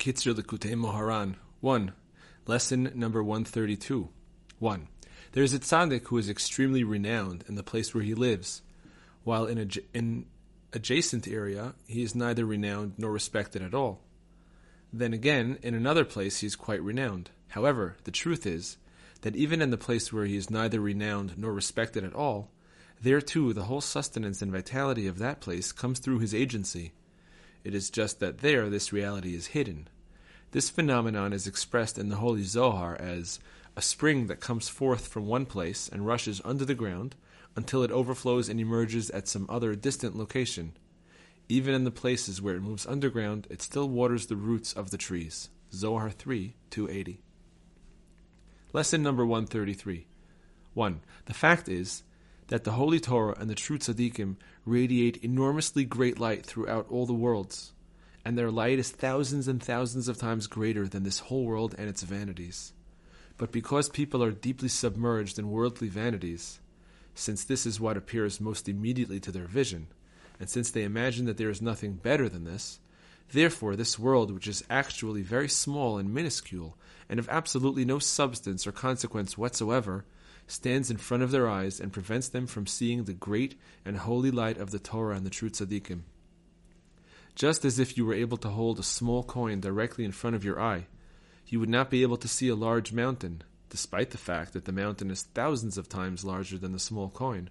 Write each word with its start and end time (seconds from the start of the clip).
Kitzur 0.00 0.32
Likutei 0.32 0.72
Moharan. 0.72 1.34
1. 1.60 1.92
Lesson 2.46 2.90
number 2.94 3.22
132. 3.22 4.08
1. 4.58 4.88
There 5.32 5.42
is 5.42 5.52
a 5.52 5.58
tzaddik 5.58 6.06
who 6.06 6.16
is 6.16 6.30
extremely 6.30 6.82
renowned 6.82 7.44
in 7.46 7.54
the 7.54 7.62
place 7.62 7.94
where 7.94 8.02
he 8.02 8.14
lives, 8.14 8.62
while 9.24 9.44
in 9.44 9.58
an 9.92 10.24
adjacent 10.72 11.28
area 11.28 11.74
he 11.86 12.02
is 12.02 12.14
neither 12.14 12.46
renowned 12.46 12.94
nor 12.96 13.12
respected 13.12 13.60
at 13.60 13.74
all. 13.74 14.00
Then 14.90 15.12
again, 15.12 15.58
in 15.62 15.74
another 15.74 16.06
place 16.06 16.40
he 16.40 16.46
is 16.46 16.56
quite 16.56 16.82
renowned. 16.82 17.28
However, 17.48 17.98
the 18.04 18.10
truth 18.10 18.46
is 18.46 18.78
that 19.20 19.36
even 19.36 19.60
in 19.60 19.68
the 19.68 19.76
place 19.76 20.10
where 20.10 20.24
he 20.24 20.38
is 20.38 20.48
neither 20.48 20.80
renowned 20.80 21.36
nor 21.36 21.52
respected 21.52 22.04
at 22.04 22.14
all, 22.14 22.50
there 23.02 23.20
too 23.20 23.52
the 23.52 23.64
whole 23.64 23.82
sustenance 23.82 24.40
and 24.40 24.50
vitality 24.50 25.06
of 25.06 25.18
that 25.18 25.42
place 25.42 25.72
comes 25.72 25.98
through 25.98 26.20
his 26.20 26.34
agency. 26.34 26.92
It 27.64 27.74
is 27.74 27.90
just 27.90 28.20
that 28.20 28.38
there 28.38 28.70
this 28.70 28.92
reality 28.92 29.34
is 29.34 29.48
hidden. 29.48 29.88
This 30.52 30.70
phenomenon 30.70 31.32
is 31.32 31.46
expressed 31.46 31.98
in 31.98 32.08
the 32.08 32.16
Holy 32.16 32.42
Zohar 32.42 32.96
as 32.96 33.38
a 33.76 33.82
spring 33.82 34.26
that 34.26 34.40
comes 34.40 34.68
forth 34.68 35.06
from 35.06 35.26
one 35.26 35.46
place 35.46 35.88
and 35.88 36.06
rushes 36.06 36.40
under 36.44 36.64
the 36.64 36.74
ground 36.74 37.14
until 37.54 37.82
it 37.82 37.92
overflows 37.92 38.48
and 38.48 38.58
emerges 38.58 39.10
at 39.10 39.28
some 39.28 39.46
other 39.48 39.74
distant 39.74 40.16
location. 40.16 40.72
Even 41.48 41.74
in 41.74 41.84
the 41.84 41.90
places 41.90 42.40
where 42.40 42.56
it 42.56 42.62
moves 42.62 42.86
underground, 42.86 43.46
it 43.50 43.62
still 43.62 43.88
waters 43.88 44.26
the 44.26 44.36
roots 44.36 44.72
of 44.72 44.90
the 44.90 44.98
trees. 44.98 45.50
Zohar 45.72 46.10
3 46.10 46.54
280. 46.70 47.20
Lesson 48.72 49.02
number 49.02 49.26
133. 49.26 50.06
1. 50.74 51.00
The 51.26 51.34
fact 51.34 51.68
is 51.68 52.02
that 52.50 52.64
the 52.64 52.72
Holy 52.72 52.98
Torah 52.98 53.36
and 53.38 53.48
the 53.48 53.54
true 53.54 53.78
tzaddikim 53.78 54.34
radiate 54.66 55.16
enormously 55.18 55.84
great 55.84 56.18
light 56.18 56.44
throughout 56.44 56.84
all 56.90 57.06
the 57.06 57.12
worlds, 57.12 57.72
and 58.24 58.36
their 58.36 58.50
light 58.50 58.80
is 58.80 58.90
thousands 58.90 59.46
and 59.46 59.62
thousands 59.62 60.08
of 60.08 60.18
times 60.18 60.48
greater 60.48 60.88
than 60.88 61.04
this 61.04 61.20
whole 61.20 61.44
world 61.44 61.76
and 61.78 61.88
its 61.88 62.02
vanities. 62.02 62.72
But 63.36 63.52
because 63.52 63.88
people 63.88 64.22
are 64.22 64.32
deeply 64.32 64.68
submerged 64.68 65.38
in 65.38 65.48
worldly 65.48 65.88
vanities, 65.88 66.58
since 67.14 67.44
this 67.44 67.66
is 67.66 67.78
what 67.78 67.96
appears 67.96 68.40
most 68.40 68.68
immediately 68.68 69.20
to 69.20 69.30
their 69.30 69.46
vision, 69.46 69.86
and 70.40 70.50
since 70.50 70.72
they 70.72 70.82
imagine 70.82 71.26
that 71.26 71.36
there 71.36 71.50
is 71.50 71.62
nothing 71.62 71.92
better 71.94 72.28
than 72.28 72.42
this, 72.42 72.80
therefore 73.32 73.76
this 73.76 73.96
world, 73.96 74.32
which 74.32 74.48
is 74.48 74.64
actually 74.68 75.22
very 75.22 75.48
small 75.48 75.98
and 75.98 76.12
minuscule, 76.12 76.76
and 77.08 77.20
of 77.20 77.28
absolutely 77.28 77.84
no 77.84 78.00
substance 78.00 78.66
or 78.66 78.72
consequence 78.72 79.38
whatsoever, 79.38 80.04
stands 80.46 80.90
in 80.90 80.96
front 80.96 81.22
of 81.22 81.30
their 81.30 81.48
eyes 81.48 81.80
and 81.80 81.92
prevents 81.92 82.28
them 82.28 82.46
from 82.46 82.66
seeing 82.66 83.04
the 83.04 83.12
great 83.12 83.58
and 83.84 83.96
holy 83.98 84.30
light 84.30 84.58
of 84.58 84.70
the 84.70 84.78
Torah 84.78 85.16
and 85.16 85.24
the 85.24 85.30
true 85.30 85.50
tzaddikim. 85.50 86.02
Just 87.34 87.64
as 87.64 87.78
if 87.78 87.96
you 87.96 88.04
were 88.04 88.14
able 88.14 88.36
to 88.38 88.48
hold 88.48 88.78
a 88.78 88.82
small 88.82 89.22
coin 89.22 89.60
directly 89.60 90.04
in 90.04 90.12
front 90.12 90.36
of 90.36 90.44
your 90.44 90.60
eye, 90.60 90.86
you 91.46 91.60
would 91.60 91.68
not 91.68 91.90
be 91.90 92.02
able 92.02 92.16
to 92.16 92.28
see 92.28 92.48
a 92.48 92.54
large 92.54 92.92
mountain, 92.92 93.42
despite 93.68 94.10
the 94.10 94.18
fact 94.18 94.52
that 94.52 94.64
the 94.64 94.72
mountain 94.72 95.10
is 95.10 95.22
thousands 95.22 95.78
of 95.78 95.88
times 95.88 96.24
larger 96.24 96.58
than 96.58 96.72
the 96.72 96.78
small 96.78 97.08
coin. 97.08 97.48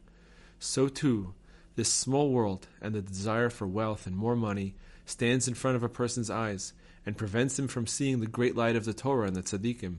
So 0.59 0.87
too, 0.87 1.33
this 1.75 1.91
small 1.91 2.29
world 2.31 2.67
and 2.81 2.93
the 2.93 3.01
desire 3.01 3.49
for 3.49 3.65
wealth 3.65 4.05
and 4.05 4.15
more 4.15 4.35
money 4.35 4.75
stands 5.05 5.47
in 5.47 5.53
front 5.53 5.77
of 5.77 5.83
a 5.83 5.89
person's 5.89 6.29
eyes 6.29 6.73
and 7.05 7.17
prevents 7.17 7.57
him 7.57 7.67
from 7.67 7.87
seeing 7.87 8.19
the 8.19 8.27
great 8.27 8.55
light 8.55 8.75
of 8.75 8.85
the 8.85 8.93
Torah 8.93 9.27
and 9.27 9.35
the 9.35 9.41
tzaddikim. 9.41 9.97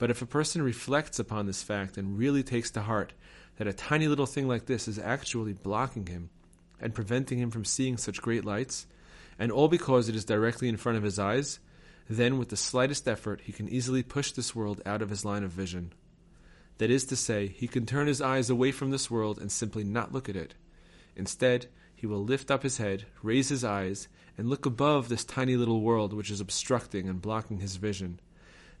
But 0.00 0.10
if 0.10 0.22
a 0.22 0.26
person 0.26 0.62
reflects 0.62 1.18
upon 1.18 1.44
this 1.44 1.62
fact 1.62 1.98
and 1.98 2.16
really 2.16 2.42
takes 2.42 2.70
to 2.70 2.80
heart 2.80 3.12
that 3.58 3.66
a 3.66 3.74
tiny 3.74 4.08
little 4.08 4.24
thing 4.24 4.48
like 4.48 4.64
this 4.64 4.88
is 4.88 4.98
actually 4.98 5.52
blocking 5.52 6.06
him 6.06 6.30
and 6.80 6.94
preventing 6.94 7.38
him 7.38 7.50
from 7.50 7.66
seeing 7.66 7.98
such 7.98 8.22
great 8.22 8.46
lights, 8.46 8.86
and 9.38 9.52
all 9.52 9.68
because 9.68 10.08
it 10.08 10.16
is 10.16 10.24
directly 10.24 10.70
in 10.70 10.78
front 10.78 10.96
of 10.96 11.04
his 11.04 11.18
eyes, 11.18 11.58
then 12.08 12.38
with 12.38 12.48
the 12.48 12.56
slightest 12.56 13.06
effort 13.06 13.42
he 13.44 13.52
can 13.52 13.68
easily 13.68 14.02
push 14.02 14.32
this 14.32 14.56
world 14.56 14.80
out 14.86 15.02
of 15.02 15.10
his 15.10 15.26
line 15.26 15.44
of 15.44 15.50
vision. 15.50 15.92
That 16.78 16.90
is 16.90 17.04
to 17.04 17.14
say, 17.14 17.48
he 17.48 17.68
can 17.68 17.84
turn 17.84 18.06
his 18.06 18.22
eyes 18.22 18.48
away 18.48 18.72
from 18.72 18.92
this 18.92 19.10
world 19.10 19.38
and 19.38 19.52
simply 19.52 19.84
not 19.84 20.12
look 20.12 20.30
at 20.30 20.36
it. 20.36 20.54
Instead, 21.14 21.66
he 21.94 22.06
will 22.06 22.24
lift 22.24 22.50
up 22.50 22.62
his 22.62 22.78
head, 22.78 23.04
raise 23.22 23.50
his 23.50 23.64
eyes, 23.64 24.08
and 24.38 24.48
look 24.48 24.64
above 24.64 25.10
this 25.10 25.26
tiny 25.26 25.56
little 25.56 25.82
world 25.82 26.14
which 26.14 26.30
is 26.30 26.40
obstructing 26.40 27.06
and 27.06 27.20
blocking 27.20 27.60
his 27.60 27.76
vision. 27.76 28.18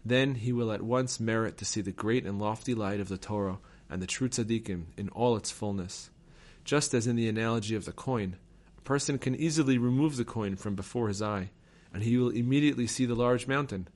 Then 0.04 0.36
he 0.36 0.52
will 0.52 0.72
at 0.72 0.82
once 0.82 1.20
merit 1.20 1.56
to 1.58 1.64
see 1.64 1.80
the 1.80 1.92
great 1.92 2.24
and 2.24 2.38
lofty 2.38 2.74
light 2.74 3.00
of 3.00 3.08
the 3.08 3.18
Torah 3.18 3.58
and 3.88 4.00
the 4.00 4.06
true 4.06 4.28
tzaddikim 4.28 4.86
in 4.96 5.08
all 5.10 5.36
its 5.36 5.50
fullness. 5.50 6.10
Just 6.64 6.94
as 6.94 7.06
in 7.06 7.16
the 7.16 7.28
analogy 7.28 7.74
of 7.74 7.84
the 7.84 7.92
coin, 7.92 8.36
a 8.78 8.80
person 8.82 9.18
can 9.18 9.34
easily 9.34 9.78
remove 9.78 10.16
the 10.16 10.24
coin 10.24 10.56
from 10.56 10.74
before 10.74 11.08
his 11.08 11.20
eye, 11.20 11.50
and 11.92 12.02
he 12.02 12.16
will 12.16 12.30
immediately 12.30 12.86
see 12.86 13.04
the 13.04 13.14
large 13.14 13.46
mountain. 13.46 13.88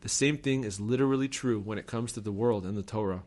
The 0.00 0.08
same 0.08 0.38
thing 0.38 0.64
is 0.64 0.80
literally 0.80 1.28
true 1.28 1.60
when 1.60 1.78
it 1.78 1.86
comes 1.86 2.12
to 2.12 2.20
the 2.20 2.32
world 2.32 2.64
and 2.64 2.76
the 2.76 2.82
Torah. 2.82 3.22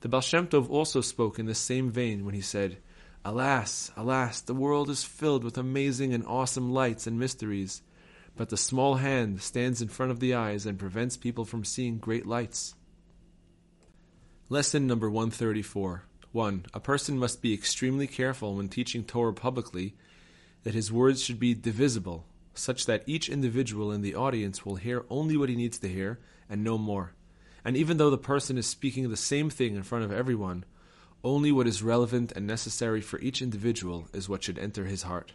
The 0.00 0.08
Baal 0.08 0.22
Shem 0.22 0.46
Tov 0.46 0.70
also 0.70 1.02
spoke 1.02 1.38
in 1.38 1.46
the 1.46 1.54
same 1.54 1.90
vein 1.90 2.24
when 2.24 2.34
he 2.34 2.40
said, 2.40 2.78
Alas, 3.22 3.90
alas, 3.98 4.40
the 4.40 4.54
world 4.54 4.88
is 4.88 5.04
filled 5.04 5.44
with 5.44 5.58
amazing 5.58 6.14
and 6.14 6.24
awesome 6.26 6.72
lights 6.72 7.06
and 7.06 7.18
mysteries, 7.18 7.82
but 8.36 8.48
the 8.48 8.56
small 8.56 8.96
hand 8.96 9.42
stands 9.42 9.82
in 9.82 9.88
front 9.88 10.12
of 10.12 10.20
the 10.20 10.34
eyes 10.34 10.66
and 10.66 10.78
prevents 10.78 11.16
people 11.16 11.44
from 11.44 11.64
seeing 11.64 11.98
great 11.98 12.26
lights. 12.26 12.74
Lesson 14.48 14.86
number 14.86 15.08
134 15.08 16.04
1. 16.32 16.66
A 16.72 16.80
person 16.80 17.18
must 17.18 17.42
be 17.42 17.52
extremely 17.52 18.06
careful 18.06 18.56
when 18.56 18.68
teaching 18.68 19.04
Torah 19.04 19.34
publicly 19.34 19.94
that 20.62 20.74
his 20.74 20.92
words 20.92 21.22
should 21.22 21.40
be 21.40 21.54
divisible, 21.54 22.24
such 22.54 22.86
that 22.86 23.02
each 23.06 23.28
individual 23.28 23.90
in 23.90 24.02
the 24.02 24.14
audience 24.14 24.64
will 24.64 24.76
hear 24.76 25.04
only 25.10 25.36
what 25.36 25.48
he 25.48 25.56
needs 25.56 25.78
to 25.78 25.88
hear 25.88 26.20
and 26.48 26.62
no 26.62 26.78
more. 26.78 27.14
And 27.64 27.76
even 27.76 27.96
though 27.96 28.10
the 28.10 28.18
person 28.18 28.58
is 28.58 28.66
speaking 28.66 29.08
the 29.08 29.16
same 29.16 29.50
thing 29.50 29.74
in 29.74 29.82
front 29.82 30.04
of 30.04 30.12
everyone, 30.12 30.64
only 31.22 31.52
what 31.52 31.66
is 31.66 31.82
relevant 31.82 32.32
and 32.32 32.46
necessary 32.46 33.00
for 33.00 33.18
each 33.20 33.42
individual 33.42 34.08
is 34.12 34.28
what 34.28 34.42
should 34.42 34.58
enter 34.58 34.86
his 34.86 35.02
heart. 35.02 35.32